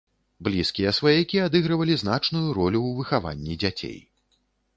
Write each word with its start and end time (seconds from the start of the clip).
Блізкія 0.45 0.93
сваякі 0.99 1.41
адыгрывалі 1.47 1.99
значную 2.03 2.47
ролю 2.59 2.79
ў 2.87 2.91
выхаванні 3.01 3.61
дзяцей. 3.63 3.95